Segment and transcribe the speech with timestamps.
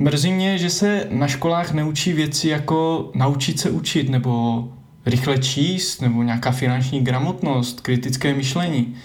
[0.00, 4.64] Mrzí mě, že se na školách neučí věci jako naučit se učit, nebo
[5.06, 8.96] rychle číst, nebo nějaká finanční gramotnost, kritické myšlení.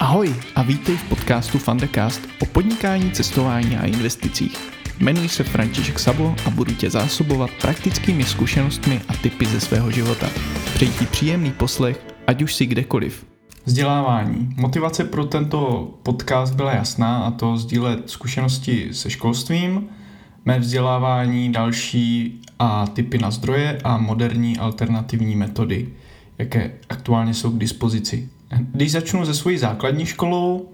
[0.00, 4.75] Ahoj a vítej v podcastu Fundecast o podnikání, cestování a investicích.
[4.98, 10.30] Jmenuji se František Sabo a budu tě zásobovat praktickými zkušenostmi a typy ze svého života.
[10.74, 13.26] Přeji ti příjemný poslech, ať už si kdekoliv.
[13.64, 14.54] Vzdělávání.
[14.56, 19.88] Motivace pro tento podcast byla jasná a to sdílet zkušenosti se školstvím,
[20.44, 25.88] mé vzdělávání, další a typy na zdroje a moderní alternativní metody,
[26.38, 28.28] jaké aktuálně jsou k dispozici.
[28.58, 30.68] Když začnu ze svojí základní školou,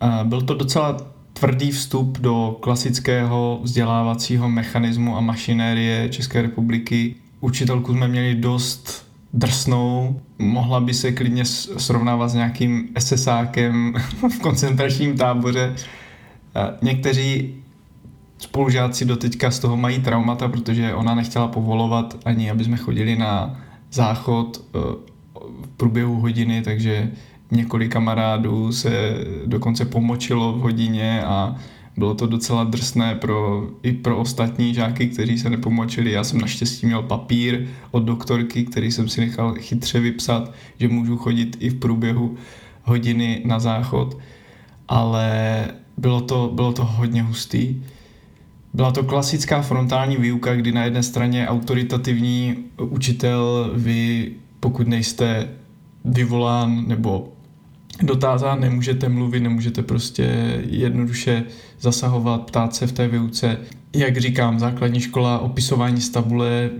[0.00, 7.14] eh, byl to docela tvrdý vstup do klasického vzdělávacího mechanismu a mašinérie České republiky.
[7.40, 13.94] Učitelku jsme měli dost drsnou, mohla by se klidně srovnávat s nějakým SSákem
[14.28, 15.74] v koncentračním táboře.
[16.82, 17.54] Někteří
[18.38, 23.60] spolužáci doteďka z toho mají traumata, protože ona nechtěla povolovat ani, aby jsme chodili na
[23.92, 24.78] záchod eh,
[25.62, 27.10] v průběhu hodiny, takže
[27.54, 31.56] několik kamarádů se dokonce pomočilo v hodině a
[31.96, 36.12] bylo to docela drsné pro, i pro ostatní žáky, kteří se nepomočili.
[36.12, 41.16] Já jsem naštěstí měl papír od doktorky, který jsem si nechal chytře vypsat, že můžu
[41.16, 42.36] chodit i v průběhu
[42.82, 44.18] hodiny na záchod,
[44.88, 45.64] ale
[45.96, 47.82] bylo to, bylo to hodně hustý.
[48.74, 55.48] Byla to klasická frontální výuka, kdy na jedné straně autoritativní učitel, vy pokud nejste
[56.04, 57.32] vyvolán nebo
[58.02, 60.24] dotázán, nemůžete mluvit, nemůžete prostě
[60.68, 61.44] jednoduše
[61.80, 63.58] zasahovat, ptát se v té výuce.
[63.94, 66.70] Jak říkám, základní škola, opisování z tabule,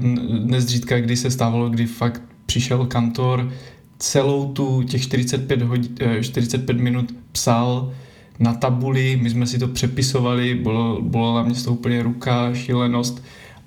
[0.44, 3.52] nezdřídka, kdy se stávalo, kdy fakt přišel kantor,
[3.98, 7.92] celou tu těch 45, hodin, 45 minut psal
[8.38, 13.22] na tabuli, my jsme si to přepisovali, bylo, na mě to úplně ruka, šílenost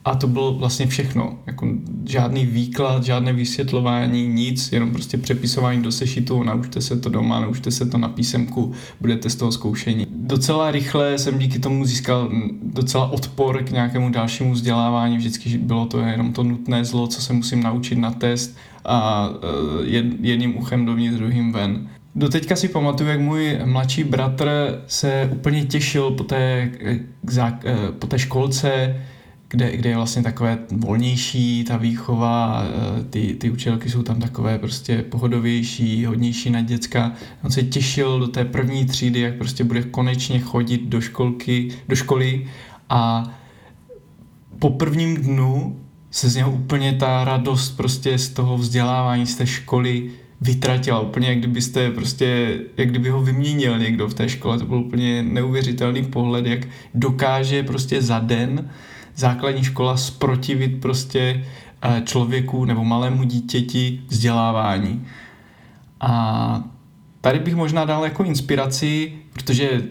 [0.08, 1.38] a to bylo vlastně všechno.
[1.48, 1.68] Jako
[2.06, 7.72] žádný výklad, žádné vysvětlování, nic, jenom prostě přepisování do sešitu, naučte se to doma, naučte
[7.72, 10.08] se to na písemku, budete z toho zkoušení.
[10.10, 12.32] Docela rychle jsem díky tomu získal
[12.64, 17.34] docela odpor k nějakému dalšímu vzdělávání, vždycky bylo to jenom to nutné zlo, co se
[17.34, 19.30] musím naučit na test a
[19.84, 19.88] e,
[20.22, 21.90] jedním uchem dovnitř, druhým ven.
[22.16, 24.50] Doteďka si pamatuju, jak můj mladší bratr
[24.88, 27.00] se úplně těšil po té, e,
[27.66, 28.96] e, po té školce,
[29.50, 34.60] kde, kde je vlastně takové volnější ta výchova, e, ty, ty učitelky jsou tam takové
[34.60, 37.14] prostě pohodovější, hodnější na děcka.
[37.44, 41.96] On se těšil do té první třídy, jak prostě bude konečně chodit do školky, do
[41.96, 42.48] školy
[42.90, 43.32] a
[44.60, 45.80] po prvním dnu
[46.12, 51.28] se z něho úplně ta radost prostě z toho vzdělávání, z té školy vytratila, úplně
[51.28, 56.04] jak kdybyste prostě, jak kdyby ho vyměnil někdo v té škole, to byl úplně neuvěřitelný
[56.04, 56.60] pohled, jak
[56.94, 58.70] dokáže prostě za den
[59.18, 61.46] základní škola sprotivit prostě
[61.82, 65.06] eh, člověku nebo malému dítěti vzdělávání.
[66.00, 66.64] A
[67.22, 69.84] tady bych možná dal jako inspiraci, protože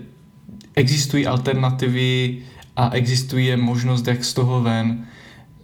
[0.74, 2.38] existují alternativy
[2.76, 5.06] a existuje možnost, jak z toho ven.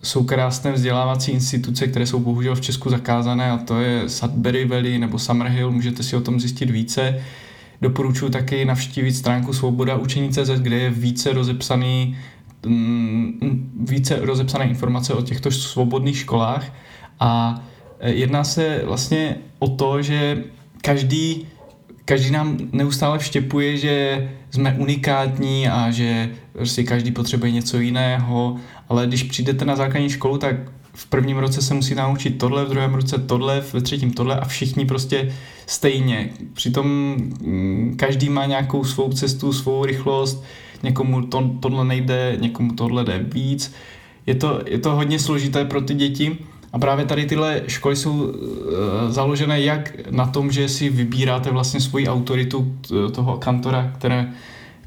[0.02, 4.98] Jsou krásné vzdělávací instituce, které jsou bohužel v Česku zakázané a to je Sudbury Valley
[4.98, 7.22] nebo Summerhill, můžete si o tom zjistit více.
[7.82, 12.16] Doporučuji taky navštívit stránku Svoboda učení.cz, kde je více rozepsaný
[13.80, 16.72] více rozepsané informace o těchto svobodných školách.
[17.20, 17.62] A
[18.00, 20.44] e, jedná se vlastně o to, že
[20.82, 21.46] každý,
[22.04, 28.56] každý nám neustále vštěpuje, že jsme unikátní a že prostě každý potřebuje něco jiného,
[28.88, 30.56] ale když přijdete na základní školu, tak
[30.94, 34.44] v prvním roce se musí naučit tohle, v druhém roce tohle, ve třetím tohle a
[34.44, 35.32] všichni prostě
[35.66, 36.30] stejně.
[36.52, 40.44] Přitom mm, každý má nějakou svou cestu, svou rychlost,
[40.82, 43.74] někomu to, tohle nejde, někomu tohle jde víc.
[44.26, 46.38] Je to, je to hodně složité pro ty děti
[46.72, 48.32] a právě tady tyhle školy jsou uh,
[49.08, 52.76] založené jak na tom, že si vybíráte vlastně svoji autoritu
[53.12, 54.32] toho kantora, které,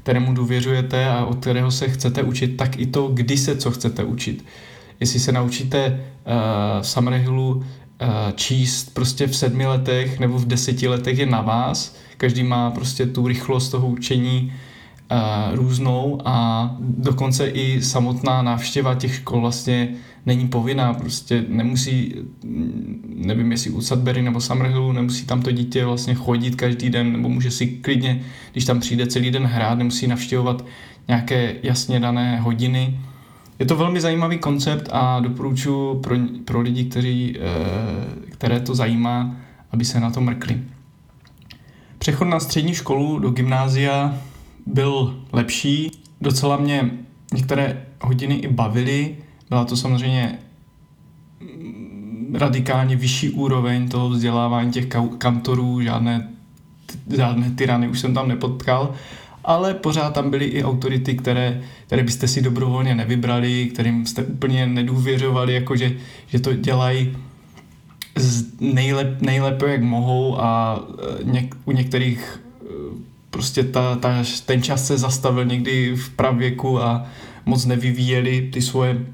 [0.02, 4.04] kterému důvěřujete a od kterého se chcete učit, tak i to, kdy se co chcete
[4.04, 4.44] učit.
[5.00, 6.32] Jestli se naučíte uh,
[6.82, 7.62] v Summerhillu uh,
[8.34, 11.96] číst prostě v sedmi letech nebo v deseti letech je na vás.
[12.16, 14.52] Každý má prostě tu rychlost toho učení
[15.52, 19.88] různou a dokonce i samotná návštěva těch škol vlastně
[20.26, 22.14] není povinná, prostě nemusí,
[23.14, 27.28] nevím jestli u Sudbury nebo Summerhillu, nemusí tam to dítě vlastně chodit každý den, nebo
[27.28, 28.20] může si klidně,
[28.52, 30.64] když tam přijde celý den hrát, nemusí navštěvovat
[31.08, 33.00] nějaké jasně dané hodiny.
[33.58, 39.36] je to velmi zajímavý koncept a doporučuji pro, pro lidi, kteří, eh, které to zajímá,
[39.72, 40.60] aby se na to mrkli.
[41.98, 44.18] Přechod na střední školu do gymnázia
[44.66, 45.90] byl lepší.
[46.20, 46.90] Docela mě
[47.34, 49.16] některé hodiny i bavily.
[49.48, 50.38] Byla to samozřejmě
[52.32, 54.86] radikálně vyšší úroveň toho vzdělávání těch
[55.18, 56.28] kantorů, žádné,
[57.16, 58.94] žádné tyrany už jsem tam nepotkal,
[59.44, 64.66] ale pořád tam byly i autority, které, které byste si dobrovolně nevybrali, kterým jste úplně
[64.66, 65.92] nedůvěřovali, jakože
[66.26, 67.16] že to dělají
[68.60, 70.80] nejlep, nejlépe, jak mohou a
[71.20, 72.66] e, něk, u některých e,
[73.36, 77.06] prostě ta, ta, ten čas se zastavil někdy v pravěku a
[77.46, 79.06] moc nevyvíjeli ty svoje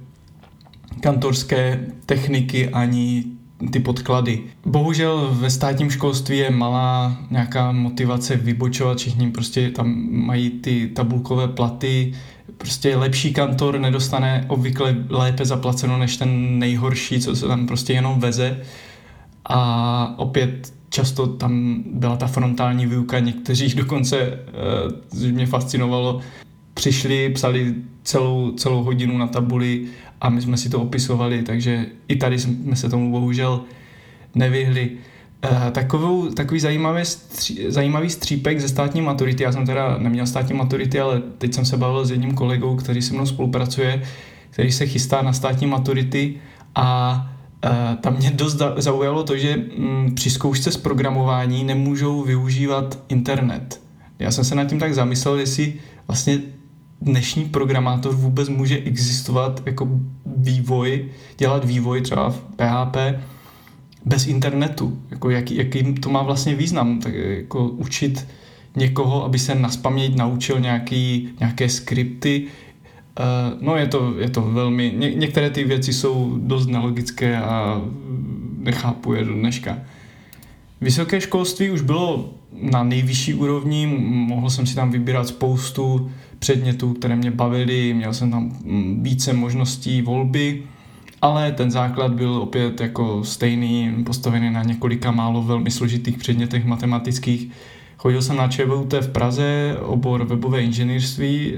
[1.00, 3.24] kantorské techniky ani
[3.72, 4.40] ty podklady.
[4.66, 11.48] Bohužel ve státním školství je malá nějaká motivace vybočovat, všichni prostě tam mají ty tabulkové
[11.48, 12.14] platy,
[12.58, 18.20] prostě lepší kantor nedostane obvykle lépe zaplaceno než ten nejhorší, co se tam prostě jenom
[18.20, 18.60] veze.
[19.44, 24.38] A opět často tam byla ta frontální výuka, někteří dokonce,
[25.08, 26.20] což mě fascinovalo,
[26.74, 29.84] přišli, psali celou, celou hodinu na tabuli
[30.20, 33.60] a my jsme si to opisovali, takže i tady jsme se tomu bohužel
[34.34, 34.90] nevyhli.
[35.50, 40.54] Uh, takovou, takový zajímavý, stří, zajímavý střípek ze státní maturity, já jsem teda neměl státní
[40.54, 44.02] maturity, ale teď jsem se bavil s jedním kolegou, který se mnou spolupracuje,
[44.50, 46.34] který se chystá na státní maturity
[46.74, 47.31] a
[48.00, 53.80] tam mě dost zaujalo to, že um, při zkoušce z programování nemůžou využívat internet.
[54.18, 55.74] Já jsem se nad tím tak zamyslel, jestli
[56.06, 56.38] vlastně
[57.00, 59.88] dnešní programátor vůbec může existovat jako
[60.36, 62.96] vývoj, dělat vývoj třeba v PHP
[64.04, 64.98] bez internetu.
[65.10, 67.00] Jako jaký, jaký to má vlastně význam?
[67.00, 68.26] Tak jako učit
[68.76, 72.46] někoho, aby se naspaměť naučil nějaký, nějaké skripty,
[73.20, 77.82] Uh, no je to, je to velmi, ně, některé ty věci jsou dost nelogické a
[78.58, 79.78] nechápu je do dneška.
[80.80, 87.16] Vysoké školství už bylo na nejvyšší úrovni, mohl jsem si tam vybírat spoustu předmětů, které
[87.16, 88.56] mě bavily, měl jsem tam
[89.00, 90.62] více možností volby,
[91.22, 97.50] ale ten základ byl opět jako stejný, postavený na několika málo velmi složitých předmětech matematických.
[97.96, 101.52] Chodil jsem na ČVUT v Praze, obor webové inženýrství,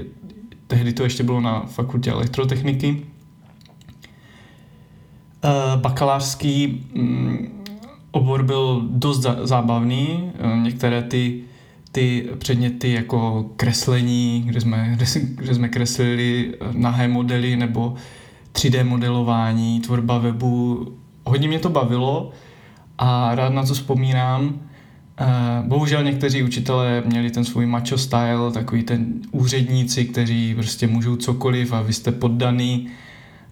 [0.67, 3.05] tehdy to ještě bylo na fakultě elektrotechniky.
[5.43, 7.63] Eh, bakalářský mm,
[8.11, 11.43] obor byl dost zábavný, eh, některé ty
[11.95, 14.97] ty předměty jako kreslení, kde jsme,
[15.35, 17.95] kde jsme kreslili nahé modely nebo
[18.51, 20.87] 3D modelování, tvorba webu.
[21.25, 22.31] Hodně mě to bavilo
[22.97, 24.59] a rád na to vzpomínám.
[25.61, 31.73] Bohužel někteří učitelé měli ten svůj macho style, takový ten úředníci, kteří prostě můžou cokoliv
[31.73, 32.87] a vy jste poddaný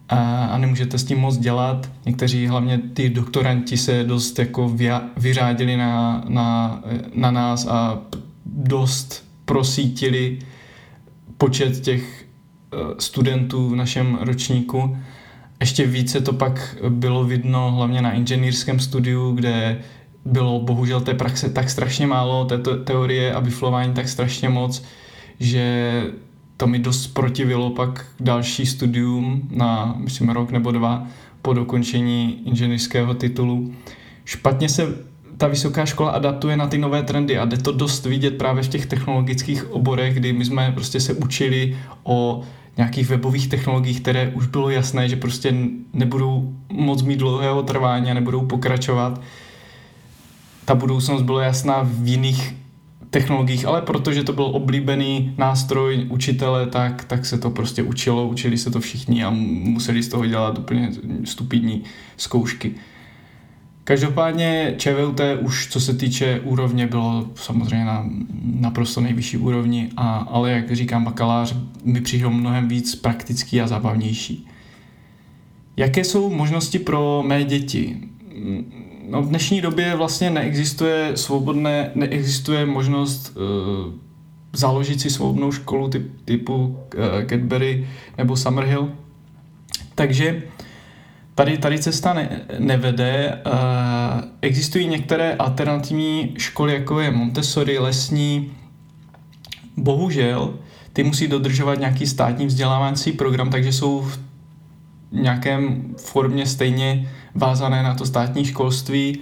[0.10, 1.92] a, a nemůžete s tím moc dělat.
[2.06, 4.78] Někteří, hlavně ty doktoranti, se dost jako
[5.18, 6.82] vyřádili na, na,
[7.14, 8.00] na nás a
[8.46, 10.40] dost prosítili
[11.38, 14.98] počet těch eh, studentů v našem ročníku.
[15.60, 19.82] Ještě více to pak bylo vidno hlavně na inženýrském studiu, kde
[20.26, 24.84] bylo bohužel té praxe tak strašně málo, té teorie a vyflování tak strašně moc,
[25.40, 26.04] že
[26.58, 31.08] to mi dost protivilo pak další studium na, myslím, rok nebo dva
[31.42, 33.74] po dokončení inženýrského titulu.
[34.26, 34.96] Špatně se
[35.38, 38.68] ta vysoká škola adaptuje na ty nové trendy a jde to dost vidět právě v
[38.68, 42.42] těch technologických oborech, kdy my jsme prostě se učili o
[42.78, 45.56] nějakých webových technologiích, které už bylo jasné, že prostě
[45.94, 49.22] nebudou moc mít dlouhého trvání a nebudou pokračovat.
[50.66, 52.56] Ta budoucnost byla jasná v jiných
[53.10, 58.58] technologiích, ale protože to byl oblíbený nástroj učitele, tak, tak se to prostě učilo, učili
[58.58, 60.92] se to všichni a museli z toho dělat úplně
[61.24, 61.84] stupidní
[62.18, 62.76] zkoušky.
[63.84, 68.06] Každopádně ČVUT už co se týče úrovně bylo samozřejmě na
[68.44, 74.48] naprosto nejvyšší úrovni, a, ale jak říkám, bakalář mi přišel mnohem víc praktický a zábavnější.
[75.78, 77.98] Jaké jsou možnosti pro mé děti?
[79.14, 83.94] No, v dnešní době vlastně neexistuje svobodné, neexistuje možnost uh,
[84.54, 86.78] založit si svobodnou školu typ, typu uh,
[87.30, 88.92] Cadbury nebo Summerhill.
[89.96, 90.42] Takže
[91.36, 93.42] Tady, tady cesta ne, nevede.
[93.46, 93.54] Uh,
[94.42, 98.52] existují některé alternativní školy, jako je Montessori, lesní.
[99.78, 100.54] Bohužel,
[100.94, 104.20] ty musí dodržovat nějaký státní vzdělávací program, takže jsou v
[105.14, 109.20] nějakém formě stejně vázané na to státní školství,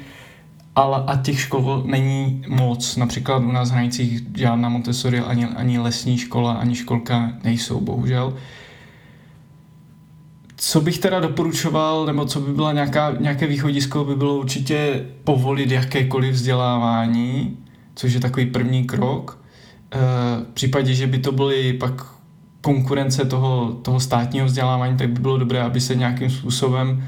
[0.75, 2.95] ale a těch škol není moc.
[2.97, 8.33] Například u nás v hranicích žádná Montessori, ani, ani lesní škola, ani školka nejsou, bohužel.
[10.55, 15.71] co bych teda doporučoval, nebo co by byla nějaká, nějaké východisko, by bylo určitě povolit
[15.71, 17.57] jakékoliv vzdělávání,
[17.95, 19.41] což je takový první krok.
[19.93, 19.97] Eh,
[20.43, 22.05] v případě, že by to byly pak
[22.61, 27.03] konkurence toho, toho státního vzdělávání, tak by bylo dobré, aby se nějakým způsobem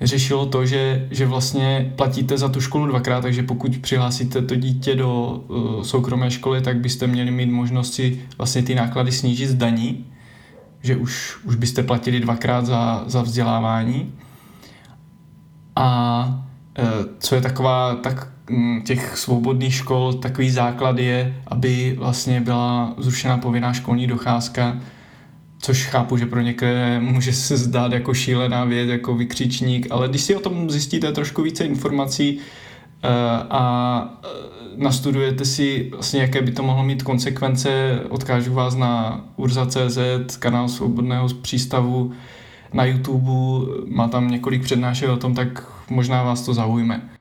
[0.00, 4.94] řešilo to, že, že vlastně platíte za tu školu dvakrát, takže pokud přihlásíte to dítě
[4.94, 9.54] do uh, soukromé školy, tak byste měli mít možnost si vlastně ty náklady snížit z
[9.54, 10.04] daní,
[10.82, 14.12] že už, už byste platili dvakrát za, za vzdělávání.
[15.76, 16.26] A
[16.78, 16.84] uh,
[17.18, 18.35] co je taková, tak
[18.84, 24.80] těch svobodných škol, takový základ je, aby vlastně byla zrušena povinná školní docházka,
[25.58, 30.22] což chápu, že pro některé může se zdát jako šílená věc, jako vykřičník, ale když
[30.22, 33.10] si o tom zjistíte trošku více informací uh,
[33.50, 40.36] a uh, nastudujete si vlastně, jaké by to mohlo mít konsekvence, odkážu vás na urza.cz,
[40.38, 42.12] kanál Svobodného přístavu,
[42.72, 43.32] na YouTube,
[43.86, 47.15] má tam několik přednášek o tom, tak možná vás to zaujme.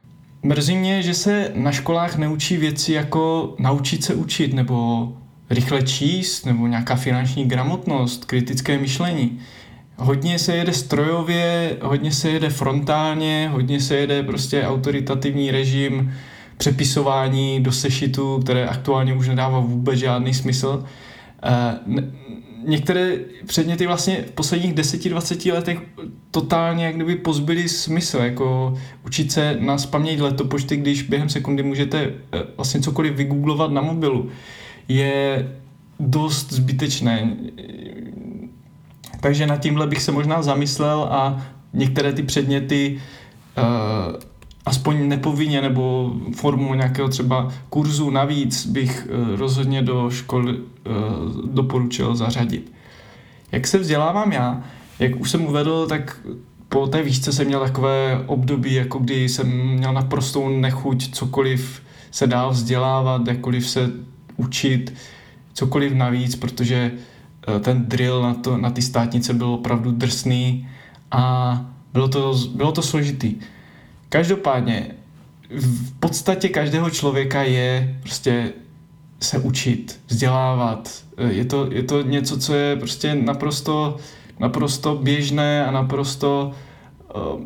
[0.46, 5.10] Mrzí mě, že se na školách neučí věci jako naučit se učit nebo
[5.50, 9.40] rychle číst nebo nějaká finanční gramotnost, kritické myšlení.
[9.98, 16.14] Hodně se jede strojově, hodně se jede frontálně, hodně se jede prostě autoritativní režim,
[16.58, 20.84] přepisování do sešitu, které aktuálně už nedává vůbec žádný smysl.
[22.66, 25.80] Některé předměty vlastně v posledních 10-20 letech
[26.32, 32.00] totálně jak kdyby pozbyly smysl, jako učit se na spaměť letopočty, když během sekundy můžete
[32.04, 34.30] eh, vlastně cokoliv vygooglovat na mobilu
[34.88, 35.48] je
[36.00, 37.38] dost zbytečné.
[39.22, 43.02] Takže nad tímhle bych se možná zamyslel a některé ty předměty
[43.58, 44.16] uh,
[44.66, 50.62] aspoň nepovinně nebo formou nějakého třeba kurzu navíc bych uh, rozhodně do školy uh,
[51.54, 52.72] doporučil zařadit.
[53.52, 54.64] Jak se vzdělávám já?
[55.00, 56.20] Jak už jsem uvedl, tak
[56.70, 61.82] po té výšce jsem měl takové období, jako kdy jsem měl naprostou nechuť cokoliv
[62.12, 63.92] se dál vzdělávat, jakkoliv se
[64.38, 64.94] učit
[65.54, 66.92] cokoliv navíc, protože
[67.48, 70.68] eh, ten drill na, to, na ty státnice byl opravdu drsný
[71.12, 73.36] a bylo to, bylo to složitý.
[74.10, 74.92] Každopádně
[75.50, 78.54] v podstatě každého člověka je prostě
[79.20, 80.92] se učit, vzdělávat.
[81.18, 83.98] Eh, je to, je to něco, co je prostě naprosto,
[84.40, 86.52] naprosto běžné a naprosto
[87.16, 87.42] uh,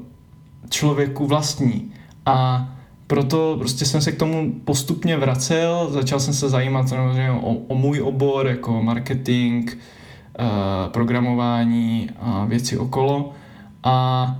[0.70, 1.94] člověku vlastní.
[2.25, 2.70] A
[3.08, 7.75] proto prostě jsem se k tomu postupně vracel, začal jsem se zajímat samozřejmě o, o
[7.75, 13.34] můj obor, jako marketing, uh, programování a věci okolo
[13.84, 14.36] a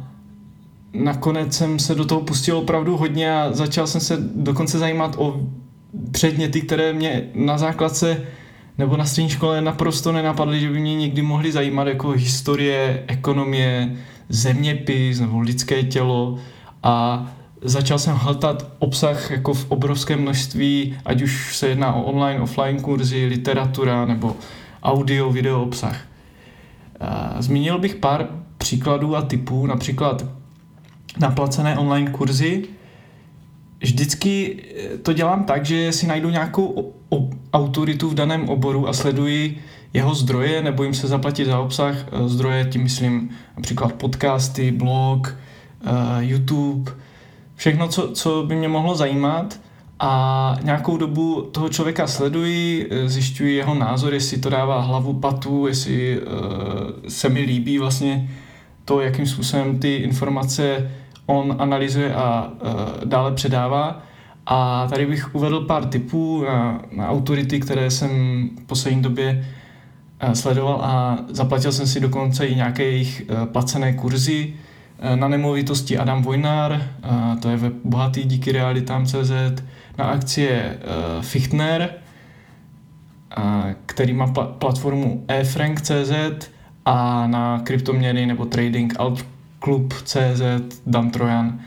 [0.94, 5.42] nakonec jsem se do toho pustil opravdu hodně a začal jsem se dokonce zajímat o
[6.12, 8.22] předměty, které mě na základce
[8.78, 13.96] nebo na střední škole naprosto nenapadly, že by mě někdy mohly zajímat, jako historie, ekonomie,
[14.30, 16.40] zeměpis nebo lidské tělo
[16.84, 17.26] a
[17.62, 22.82] začal jsem hltat obsah jako v obrovském množství, ať už se jedná o online, offline
[22.82, 24.36] kurzy, literatura nebo
[24.84, 26.02] audio, video obsah.
[27.40, 28.28] Zmínil bych pár
[28.58, 30.26] příkladů a typů, například
[31.20, 32.64] naplacené online kurzy.
[33.80, 36.94] Vždycky eh, to dělám tak, že si najdu nějakou
[37.54, 39.58] autoritu v daném oboru a sleduji
[39.94, 41.96] jeho zdroje, nebo jim se zaplatit za obsah.
[42.12, 45.38] Eh, zdroje, tím myslím například podcasty, blog,
[45.84, 46.92] eh, YouTube,
[47.56, 49.60] všechno, co, co by mě mohlo zajímat
[50.00, 56.22] a nějakou dobu toho člověka sleduji, zjišťuji jeho názor, jestli to dává hlavu patu, jestli
[57.08, 58.30] se mi líbí vlastně
[58.86, 60.92] to, jakým způsobem ty informace
[61.30, 62.72] on analyzuje a uh,
[63.06, 64.02] dále předává.
[64.46, 68.10] A tady bych uvedl pár tipů na, na autority, které jsem
[68.64, 69.46] v poslední době
[70.24, 74.54] uh, sledoval a zaplatil jsem si dokonce i nějaké jejich uh, placené kurzy,
[75.16, 76.82] na nemovitosti Adam Vojnár,
[77.42, 79.32] to je web bohatý díky realitám.cz,
[79.98, 80.80] na akcie
[81.22, 81.90] Fichtner,
[83.86, 84.28] který má
[84.60, 86.12] platformu efrank.cz
[86.86, 88.94] a na kryptoměny nebo trading
[89.60, 90.42] altclub.cz
[90.86, 91.60] Dan Trojan.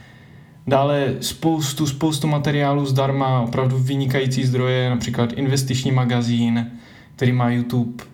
[0.66, 6.70] Dále spoustu, spoustu materiálů zdarma, opravdu vynikající zdroje, například investiční magazín,
[7.16, 8.04] který má YouTube,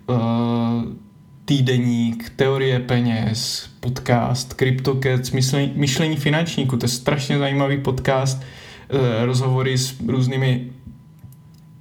[1.44, 9.78] týdeník, teorie peněz, podcast, CryptoCats, myšlení, myšlení finančníku, to je strašně zajímavý podcast, eh, rozhovory
[9.78, 10.70] s různými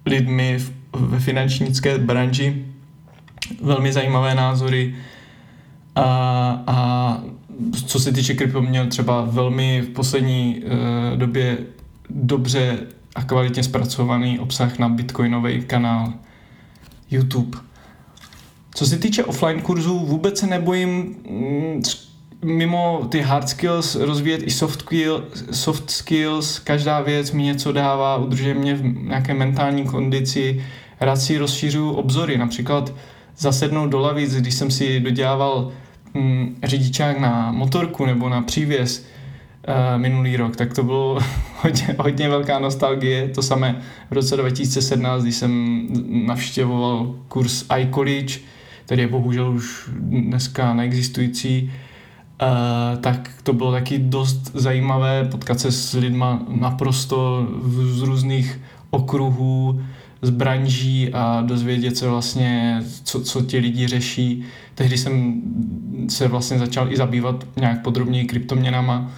[0.06, 0.58] lidmi
[0.94, 2.66] ve finančnické branži,
[3.62, 4.96] velmi zajímavé názory.
[5.96, 6.04] A,
[6.68, 6.78] a
[7.86, 11.58] co se týče krypto, měl třeba velmi v poslední uh, době
[12.10, 12.78] dobře
[13.16, 16.14] a kvalitně zpracovaný obsah na bitcoinový kanál
[17.12, 17.58] YouTube.
[18.76, 21.82] Co se týče offline kurzů, vůbec se nebojím mm,
[22.46, 28.18] mimo ty hard skills rozvíjet i soft, skill, soft skills, každá věc mi něco dává,
[28.18, 30.66] udržuje mě v nějaké mentální kondici,
[31.00, 32.94] rád si rozšířuju obzory, například
[33.38, 35.72] zasednout do lavic, když jsem si dodělával
[36.18, 39.06] mm, řidičák na motorku nebo na přívěs
[39.68, 41.20] uh, minulý rok, tak to bylo
[41.62, 43.28] hodně, hodně velká nostalgie.
[43.28, 45.88] To samé v roce 2017, když jsem
[46.28, 48.40] navštěvoval kurz iCollege,
[48.86, 51.72] který je bohužel už dneska neexistující,
[52.42, 58.60] uh, tak to bylo taky dost zajímavé potkat se s lidma naprosto z různých
[58.90, 59.82] okruhů,
[60.22, 64.44] z branží a dozvědět se vlastně, co, co ti lidi řeší.
[64.78, 65.42] Tehdy jsem
[66.10, 69.12] se vlastně začal i zabývat nějak podrobněji kryptoměnama.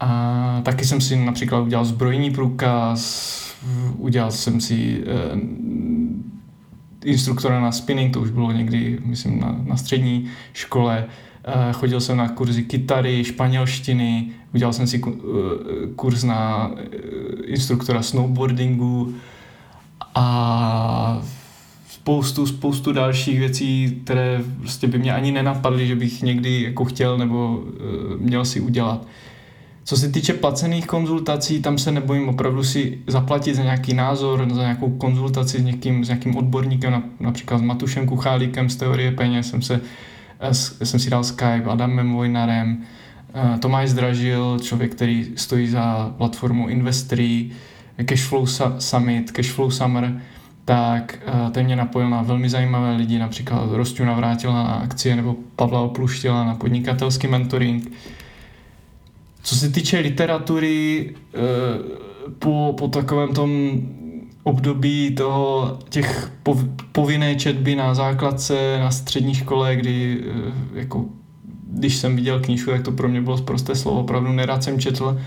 [0.00, 3.40] A taky jsem si například udělal zbrojní průkaz,
[3.96, 5.40] udělal jsem si eh,
[7.04, 11.06] instruktora na spinning, to už bylo někdy, myslím, na, na střední škole.
[11.44, 15.10] Eh, chodil jsem na kurzy kytary, španělštiny, udělal jsem si eh,
[15.96, 16.96] kurz na eh,
[17.46, 19.14] instruktora snowboardingu,
[20.14, 21.19] a
[22.10, 27.18] spoustu, spoustu dalších věcí, které prostě by mě ani nenapadly, že bych někdy jako chtěl
[27.18, 29.06] nebo uh, měl si udělat.
[29.84, 34.60] Co se týče placených konzultací, tam se nebojím opravdu si zaplatit za nějaký názor, za
[34.60, 39.62] nějakou konzultaci s někým, s nějakým odborníkem, například s Matušem Kuchálíkem z teorie peněz, jsem,
[39.62, 39.80] se,
[40.82, 42.82] jsem si dal Skype, Adamem Vojnarem,
[43.34, 47.50] eh, Tomáš Zdražil, člověk, který stojí za platformou Investory,
[48.04, 48.46] Cashflow
[48.78, 50.20] Summit, Cashflow Summer,
[50.70, 55.36] tak uh, ten mě napojil na velmi zajímavé lidi, například Rostu Navrátila na akcie nebo
[55.56, 57.92] Pavla Opluštila na podnikatelský mentoring.
[59.42, 63.80] Co se týče literatury, uh, po, po takovém tom
[64.42, 71.04] období toho těch pov, povinné četby na základce, na střední škole, kdy uh, jako
[71.66, 75.18] když jsem viděl knížku, tak to pro mě bylo prosté slovo, opravdu nerad jsem četl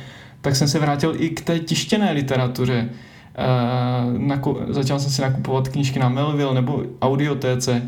[0.41, 2.89] tak jsem se vrátil i k té tištěné literatuře.
[3.37, 7.81] Uh, naku, začal jsem si nakupovat knížky na Melville nebo Audiotéce.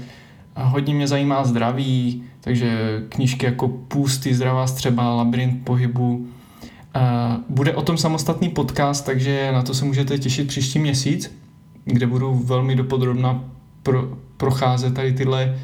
[0.56, 6.16] Hodně mě zajímá zdraví, takže knížky jako Půsty, Zdravá střeba, Labyrint pohybu.
[6.16, 7.02] Uh,
[7.50, 11.38] bude o tom samostatný podcast, takže na to se můžete těšit příští měsíc,
[11.86, 13.44] kde budu velmi dopodrobna
[13.84, 15.58] pro, procházet tady tyhle,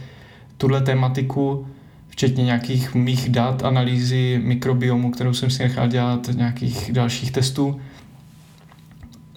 [0.57, 1.65] tuhle tematiku
[2.07, 7.81] včetně nějakých mých dat, analýzy mikrobiomu, kterou jsem si nechal dělat, nějakých dalších testů.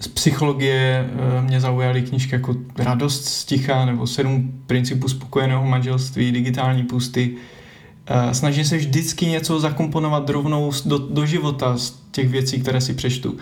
[0.04, 6.32] Z psychologie eh, mě zaujaly knížky jako Radost z ticha nebo Sedm principů spokojeného manželství,
[6.32, 7.34] digitální pusty.
[8.06, 12.94] Eh, snažím se vždycky něco zakomponovat rovnou do, do života z těch věcí, které si
[12.94, 13.36] přečtu.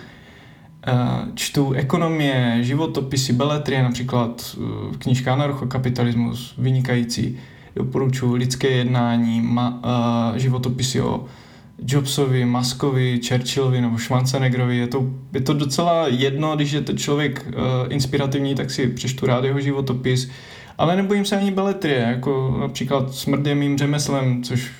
[0.87, 0.93] Eh,
[1.35, 4.57] čtu ekonomie, životopisy, beletrie, například
[4.97, 7.37] knížka Anarchokapitalismus, vynikající
[7.75, 9.81] doporučuji lidské jednání, ma,
[10.35, 11.25] životopisy o
[11.87, 14.77] Jobsovi, Muskovi, Churchillovi nebo Schwarzeneggerovi.
[14.77, 17.53] Je to, je to docela jedno, když je to člověk uh,
[17.89, 20.29] inspirativní, tak si přečtu rád jeho životopis.
[20.77, 24.71] Ale nebojím se ani beletrie, jako například Smrt je mým řemeslem, což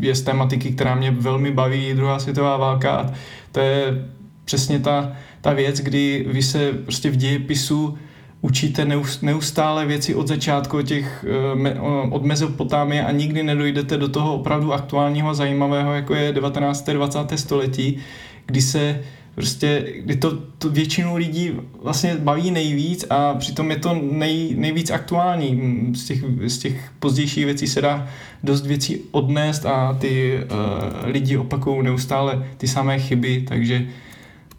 [0.00, 2.90] je z tematiky, která mě velmi baví, druhá světová válka.
[2.90, 3.12] A
[3.52, 4.08] to je
[4.44, 7.98] přesně ta, ta věc, kdy vy se prostě v dějepisu
[8.40, 8.86] učíte
[9.22, 11.24] neustále věci od začátku těch,
[11.64, 16.94] eh, od Mezopotámie a nikdy nedojdete do toho opravdu aktuálního zajímavého, jako je 19.
[16.94, 17.38] 20.
[17.38, 17.98] století,
[18.46, 19.00] kdy se
[19.34, 24.90] prostě, kdy to, to většinu lidí vlastně baví nejvíc a přitom je to nej, nejvíc
[24.90, 25.60] aktuální.
[25.94, 28.08] Z těch, z těch pozdějších věcí se dá
[28.42, 33.86] dost věcí odnést a ty uh, lidi opakují neustále ty samé chyby, takže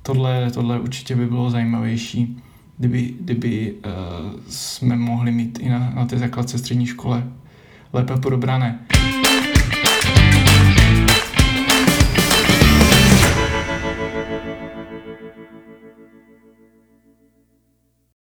[0.03, 2.37] tohle, tohle určitě by bylo zajímavější
[2.81, 7.23] kdyby, kdyby uh, jsme mohli mít i na, na té základce střední škole
[7.93, 8.79] lépe podobrané.